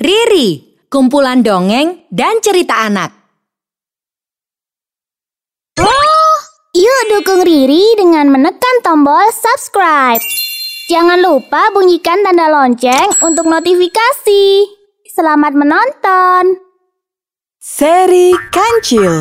Riri, 0.00 0.80
kumpulan 0.88 1.44
dongeng 1.44 2.08
dan 2.08 2.40
cerita 2.40 2.88
anak. 2.88 3.12
Yuk 6.72 7.00
dukung 7.12 7.44
Riri 7.44 8.00
dengan 8.00 8.32
menekan 8.32 8.80
tombol 8.80 9.28
subscribe. 9.28 10.24
Jangan 10.88 11.20
lupa 11.20 11.68
bunyikan 11.76 12.24
tanda 12.24 12.48
lonceng 12.48 13.12
untuk 13.20 13.44
notifikasi. 13.44 14.72
Selamat 15.04 15.52
menonton. 15.52 16.56
Seri 17.60 18.32
Kancil 18.48 19.20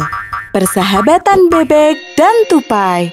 Persahabatan 0.56 1.52
Bebek 1.52 2.00
dan 2.16 2.48
Tupai 2.48 3.12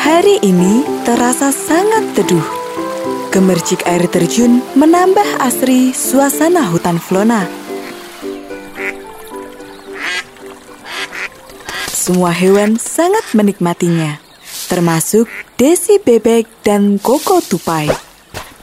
Hari 0.00 0.40
ini 0.40 0.88
terasa 1.04 1.52
sangat 1.52 2.16
teduh. 2.16 2.61
Gemercik 3.32 3.88
air 3.88 4.04
terjun 4.12 4.60
menambah 4.76 5.40
asri 5.40 5.96
suasana 5.96 6.68
hutan 6.68 7.00
Flona. 7.00 7.48
Semua 11.88 12.28
hewan 12.28 12.76
sangat 12.76 13.24
menikmatinya, 13.32 14.20
termasuk 14.68 15.32
Desi 15.56 15.96
Bebek 15.96 16.44
dan 16.60 17.00
Koko 17.00 17.40
Tupai. 17.40 17.88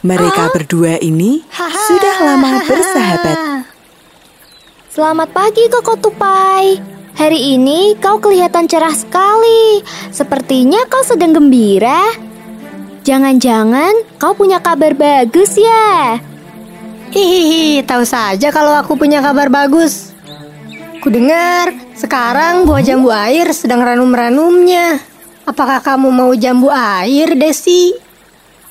Mereka 0.06 0.54
berdua 0.54 1.02
ini 1.02 1.42
sudah 1.90 2.16
lama 2.30 2.62
bersahabat. 2.62 3.38
Selamat 4.94 5.34
pagi 5.34 5.66
Koko 5.66 5.98
Tupai. 5.98 6.78
Hari 7.18 7.58
ini 7.58 7.98
kau 7.98 8.22
kelihatan 8.22 8.70
cerah 8.70 8.94
sekali. 8.94 9.82
Sepertinya 10.14 10.86
kau 10.86 11.02
sedang 11.02 11.34
gembira. 11.34 12.29
Jangan-jangan 13.10 14.22
kau 14.22 14.38
punya 14.38 14.62
kabar 14.62 14.94
bagus 14.94 15.58
ya? 15.58 16.14
Hihihi, 17.10 17.82
tahu 17.82 18.06
saja 18.06 18.54
kalau 18.54 18.70
aku 18.78 18.94
punya 18.94 19.18
kabar 19.18 19.50
bagus. 19.50 20.14
Kudengar, 21.02 21.74
sekarang 21.98 22.70
buah 22.70 22.86
jambu 22.86 23.10
air 23.10 23.50
sedang 23.50 23.82
ranum-ranumnya. 23.82 25.02
Apakah 25.42 25.82
kamu 25.82 26.06
mau 26.06 26.30
jambu 26.38 26.70
air, 26.70 27.34
Desi? 27.34 27.98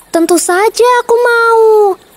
Tentu 0.07 0.39
saja 0.39 0.87
aku 1.03 1.15
mau. 1.19 1.63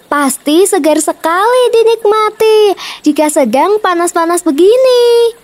Pasti 0.07 0.62
segar 0.62 1.03
sekali 1.03 1.75
dinikmati 1.75 2.79
jika 3.03 3.34
sedang 3.34 3.83
panas-panas 3.83 4.47
begini. 4.47 5.34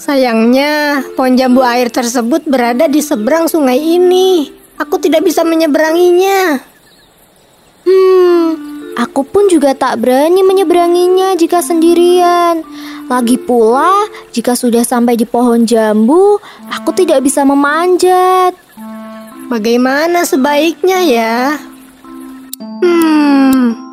Sayangnya, 0.00 1.04
pohon 1.12 1.36
jambu 1.36 1.60
air 1.60 1.92
tersebut 1.92 2.48
berada 2.48 2.88
di 2.88 3.04
seberang 3.04 3.52
sungai 3.52 3.76
ini. 3.76 4.63
Aku 4.80 4.98
tidak 4.98 5.22
bisa 5.22 5.46
menyeberanginya. 5.46 6.58
Hmm, 7.84 8.48
aku 8.98 9.22
pun 9.22 9.46
juga 9.46 9.76
tak 9.76 10.02
berani 10.02 10.42
menyeberanginya 10.42 11.38
jika 11.38 11.60
sendirian. 11.60 12.64
Lagi 13.04 13.36
pula, 13.36 14.08
jika 14.32 14.56
sudah 14.56 14.80
sampai 14.80 15.14
di 15.14 15.28
pohon 15.28 15.68
jambu, 15.68 16.40
aku 16.72 16.90
tidak 16.96 17.20
bisa 17.20 17.44
memanjat. 17.44 18.56
Bagaimana 19.52 20.24
sebaiknya 20.24 20.98
ya? 21.04 21.36
Hmm, 22.80 23.84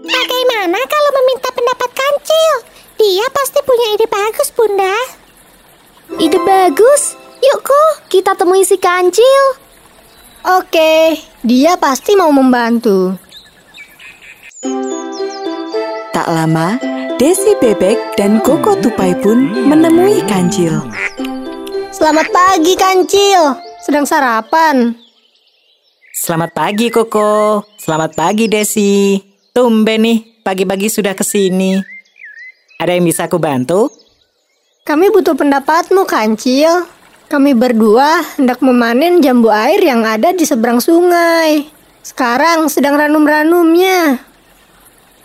Bagaimana 0.00 0.80
kalau 0.88 1.10
meminta 1.20 1.48
pendapat 1.52 1.90
kancil? 1.92 2.54
Dia 3.00 3.26
pasti 3.32 3.60
punya 3.64 3.86
ide 3.96 4.06
bagus, 4.08 4.48
Bunda. 4.52 4.96
Ide 6.16 6.38
bagus. 6.40 7.19
Yuk 7.50 7.66
kok, 7.66 8.06
kita 8.06 8.38
temui 8.38 8.62
si 8.62 8.78
kancil. 8.78 9.58
oke. 10.46 11.18
Dia 11.42 11.74
pasti 11.74 12.14
mau 12.14 12.30
membantu. 12.30 13.18
Tak 16.14 16.30
lama, 16.30 16.78
Desi 17.18 17.58
Bebek 17.58 18.14
dan 18.14 18.38
Koko 18.38 18.78
Tupai 18.78 19.18
pun 19.18 19.50
menemui 19.66 20.22
Kancil. 20.30 20.78
Selamat 21.90 22.30
pagi, 22.30 22.78
Kancil. 22.78 23.58
Sedang 23.82 24.06
sarapan. 24.06 24.94
Selamat 26.14 26.54
pagi 26.54 26.86
Koko. 26.86 27.66
Selamat 27.74 28.14
pagi 28.14 28.46
Desi. 28.46 29.18
Tumben 29.50 30.06
nih, 30.06 30.38
pagi-pagi 30.46 30.86
sudah 30.86 31.18
ke 31.18 31.26
sini. 31.26 31.82
Ada 32.78 32.94
yang 32.94 33.10
bisa 33.10 33.26
aku 33.26 33.42
bantu? 33.42 33.90
Kami 34.86 35.10
butuh 35.10 35.34
pendapatmu, 35.34 36.06
Kancil. 36.06 36.99
Kami 37.30 37.54
berdua 37.54 38.26
hendak 38.34 38.58
memanen 38.58 39.22
jambu 39.22 39.54
air 39.54 39.78
yang 39.78 40.02
ada 40.02 40.34
di 40.34 40.42
seberang 40.42 40.82
sungai. 40.82 41.62
Sekarang 42.02 42.66
sedang 42.66 42.98
ranum-ranumnya. 42.98 44.18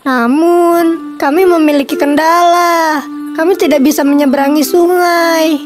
Namun, 0.06 1.18
kami 1.18 1.50
memiliki 1.50 1.98
kendala. 1.98 3.02
Kami 3.34 3.58
tidak 3.58 3.82
bisa 3.82 4.06
menyeberangi 4.06 4.62
sungai. 4.62 5.58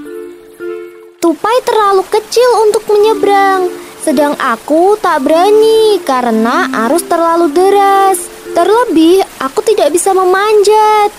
Tupai 1.20 1.60
terlalu 1.68 2.08
kecil 2.08 2.48
untuk 2.64 2.88
menyeberang, 2.88 3.68
sedang 4.00 4.32
aku 4.40 4.96
tak 4.96 5.20
berani 5.28 6.00
karena 6.08 6.72
arus 6.88 7.04
terlalu 7.04 7.52
deras. 7.52 8.16
Terlebih, 8.56 9.28
aku 9.44 9.60
tidak 9.68 9.92
bisa 9.92 10.16
memanjat. 10.16 11.12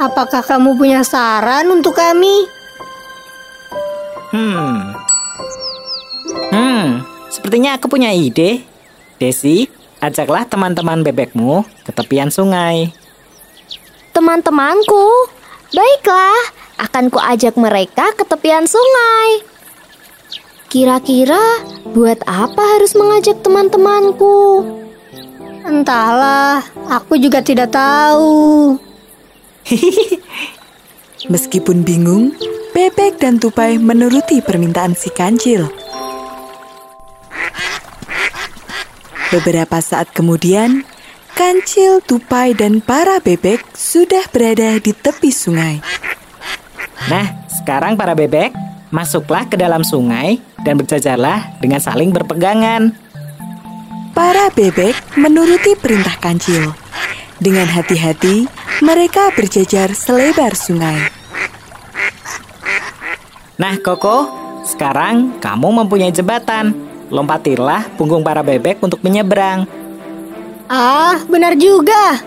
Apakah 0.00 0.40
kamu 0.40 0.72
punya 0.80 1.04
saran 1.04 1.68
untuk 1.68 1.92
kami? 1.92 2.55
Hmm. 4.36 4.92
Hmm, 6.52 7.00
sepertinya 7.32 7.80
aku 7.80 7.88
punya 7.88 8.12
ide. 8.12 8.60
Desi, 9.16 9.64
ajaklah 10.04 10.44
teman-teman 10.44 11.00
bebekmu 11.00 11.64
ke 11.88 11.90
tepian 11.96 12.28
sungai. 12.28 12.92
Teman-temanku, 14.12 15.32
baiklah, 15.72 16.52
akan 16.76 17.08
kuajak 17.08 17.56
mereka 17.56 18.12
ke 18.12 18.28
tepian 18.28 18.68
sungai. 18.68 19.40
Kira-kira 20.68 21.64
buat 21.96 22.20
apa 22.28 22.76
harus 22.76 22.92
mengajak 22.92 23.40
teman-temanku? 23.40 24.68
Entahlah, 25.64 26.60
aku 26.92 27.16
juga 27.16 27.40
tidak 27.40 27.72
tahu. 27.72 28.76
Meskipun 31.32 31.80
bingung, 31.80 32.36
Bebek 32.76 33.16
dan 33.16 33.40
Tupai 33.40 33.80
menuruti 33.80 34.44
permintaan 34.44 34.92
si 34.92 35.08
Kancil. 35.08 35.64
Beberapa 39.32 39.80
saat 39.80 40.12
kemudian, 40.12 40.84
Kancil, 41.32 42.04
Tupai, 42.04 42.52
dan 42.52 42.84
para 42.84 43.16
bebek 43.24 43.64
sudah 43.72 44.28
berada 44.28 44.76
di 44.76 44.92
tepi 44.92 45.32
sungai. 45.32 45.80
Nah, 47.08 47.48
sekarang 47.48 47.96
para 47.96 48.12
bebek, 48.12 48.52
masuklah 48.92 49.48
ke 49.48 49.56
dalam 49.56 49.80
sungai 49.80 50.44
dan 50.60 50.76
berjajarlah 50.76 51.56
dengan 51.64 51.80
saling 51.80 52.12
berpegangan. 52.12 52.92
Para 54.12 54.52
bebek 54.52 55.16
menuruti 55.16 55.80
perintah 55.80 56.20
Kancil. 56.20 56.76
Dengan 57.40 57.72
hati-hati, 57.72 58.44
mereka 58.84 59.32
berjajar 59.32 59.96
selebar 59.96 60.52
sungai. 60.52 61.16
Nah, 63.56 63.72
Koko, 63.80 64.28
sekarang 64.68 65.40
kamu 65.40 65.84
mempunyai 65.84 66.12
jembatan. 66.12 66.76
Lompatilah 67.08 67.88
punggung 67.96 68.20
para 68.20 68.44
bebek 68.44 68.84
untuk 68.84 69.00
menyeberang. 69.00 69.64
Ah, 70.68 71.16
benar 71.30 71.56
juga. 71.56 72.20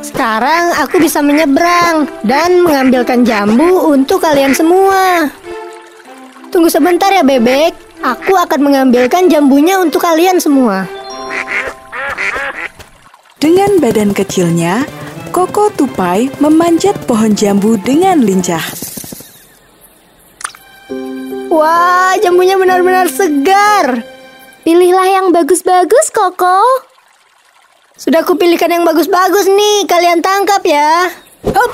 Sekarang 0.00 0.74
aku 0.80 0.96
bisa 0.98 1.20
menyeberang 1.20 2.08
dan 2.24 2.64
mengambilkan 2.64 3.22
jambu 3.22 3.92
untuk 3.92 4.24
kalian 4.24 4.56
semua. 4.56 5.28
Tunggu 6.48 6.72
sebentar 6.72 7.12
ya, 7.12 7.22
bebek. 7.22 7.76
Aku 8.00 8.32
akan 8.32 8.60
mengambilkan 8.64 9.28
jambunya 9.28 9.76
untuk 9.76 10.00
kalian 10.02 10.40
semua. 10.40 10.88
Dengan 13.36 13.76
badan 13.78 14.16
kecilnya, 14.16 14.88
Koko 15.30 15.68
Tupai 15.68 16.32
memanjat 16.40 16.96
pohon 17.04 17.36
jambu 17.36 17.76
dengan 17.76 18.24
lincah. 18.24 18.79
Wah, 21.50 22.14
jambunya 22.22 22.54
benar-benar 22.54 23.10
segar. 23.10 24.06
Pilihlah 24.62 25.08
yang 25.10 25.34
bagus-bagus, 25.34 26.14
Koko. 26.14 26.62
Sudah 27.98 28.22
kupilihkan 28.22 28.70
yang 28.70 28.86
bagus-bagus 28.86 29.50
nih. 29.50 29.82
Kalian 29.90 30.22
tangkap 30.22 30.62
ya. 30.62 31.10
Hup. 31.50 31.70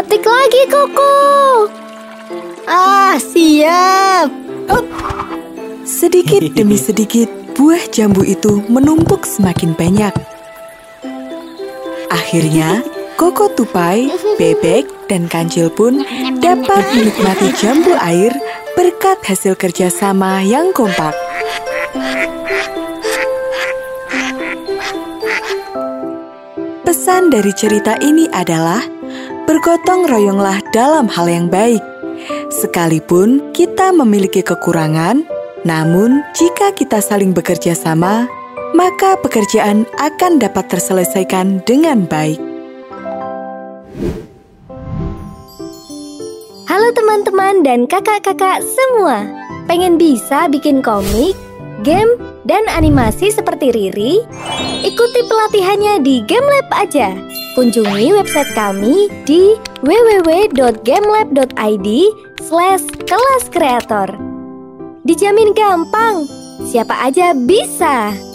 Petik 0.00 0.24
lagi, 0.24 0.62
Koko. 0.72 1.12
Ah, 2.64 3.20
siap. 3.20 4.32
Hup. 4.72 4.88
Sedikit 5.84 6.40
demi 6.56 6.80
sedikit, 6.80 7.28
buah 7.52 7.84
jambu 7.92 8.24
itu 8.24 8.64
menumpuk 8.72 9.28
semakin 9.28 9.76
banyak. 9.76 10.33
Akhirnya, 12.14 12.78
Koko 13.18 13.50
Tupai, 13.50 14.06
Bebek, 14.38 14.86
dan 15.10 15.26
Kancil 15.26 15.66
pun 15.66 16.06
dapat 16.38 16.82
menikmati 16.94 17.50
jambu 17.58 17.90
air 17.98 18.30
berkat 18.78 19.18
hasil 19.26 19.58
kerjasama 19.58 20.46
yang 20.46 20.70
kompak. 20.70 21.14
Pesan 26.86 27.34
dari 27.34 27.50
cerita 27.58 27.98
ini 27.98 28.30
adalah 28.30 28.78
bergotong 29.50 30.06
royonglah 30.06 30.62
dalam 30.70 31.10
hal 31.10 31.26
yang 31.26 31.50
baik. 31.50 31.82
Sekalipun 32.54 33.50
kita 33.50 33.90
memiliki 33.90 34.46
kekurangan, 34.46 35.26
namun 35.66 36.22
jika 36.38 36.70
kita 36.70 37.02
saling 37.02 37.34
bekerja 37.34 37.74
sama, 37.74 38.30
maka 38.74 39.14
pekerjaan 39.22 39.86
akan 40.02 40.42
dapat 40.42 40.66
terselesaikan 40.66 41.62
dengan 41.62 42.10
baik. 42.10 42.42
Halo 46.66 46.90
teman-teman 46.90 47.62
dan 47.62 47.86
kakak-kakak 47.86 48.66
semua. 48.66 49.22
Pengen 49.70 49.94
bisa 49.96 50.50
bikin 50.50 50.82
komik, 50.82 51.38
game, 51.86 52.18
dan 52.44 52.68
animasi 52.68 53.30
seperti 53.30 53.70
Riri? 53.70 54.18
Ikuti 54.82 55.22
pelatihannya 55.24 56.02
di 56.02 56.26
GameLab 56.26 56.66
aja. 56.74 57.14
Kunjungi 57.54 58.10
website 58.10 58.50
kami 58.58 59.06
di 59.22 59.54
www.gamelab.id 59.86 61.88
slash 62.42 62.82
kelas 63.06 63.44
kreator. 63.54 64.10
Dijamin 65.06 65.54
gampang, 65.54 66.26
siapa 66.66 67.06
aja 67.06 67.30
bisa. 67.38 68.33